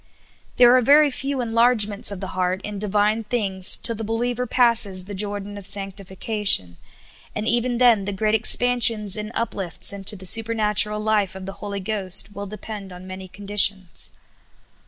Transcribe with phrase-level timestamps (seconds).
[0.55, 5.03] There are ver} few enlargements of the heart in Divine things till the believer passes
[5.05, 6.77] the Jordan of sanctification;
[7.35, 11.81] and even then the great expansions and uplifts into the supernatural life of the Holy
[11.81, 14.13] Ghost will depend on manj^ conditions.